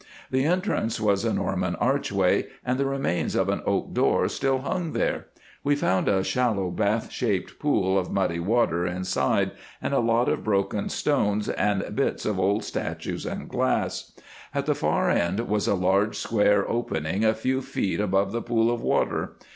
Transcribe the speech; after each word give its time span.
The 0.31 0.45
entrance 0.45 0.99
was 0.99 1.23
a 1.23 1.31
Norman 1.31 1.75
archway, 1.75 2.47
and 2.65 2.79
the 2.79 2.87
remains 2.87 3.35
of 3.35 3.49
an 3.49 3.61
oak 3.67 3.93
door 3.93 4.27
still 4.29 4.61
hung 4.61 4.93
there. 4.93 5.27
We 5.63 5.75
found 5.75 6.07
a 6.09 6.23
shallow 6.23 6.71
bath 6.71 7.11
shaped 7.11 7.59
pool 7.59 7.99
of 7.99 8.09
muddy 8.09 8.39
water 8.39 8.83
inside, 8.87 9.51
and 9.79 9.93
a 9.93 9.99
lot 9.99 10.27
of 10.27 10.43
broken 10.43 10.89
stones 10.89 11.49
and 11.49 11.95
bits 11.95 12.25
of 12.25 12.39
old 12.39 12.63
statues 12.63 13.27
and 13.27 13.47
glass. 13.47 14.13
At 14.55 14.65
the 14.65 14.73
far 14.73 15.11
end 15.11 15.39
was 15.41 15.67
a 15.67 15.75
large 15.75 16.15
square 16.17 16.67
opening 16.67 17.23
a 17.23 17.35
few 17.35 17.61
feet 17.61 17.99
above 17.99 18.31
the 18.31 18.41
pool 18.41 18.71
of 18.73 18.81
water. 18.81 19.35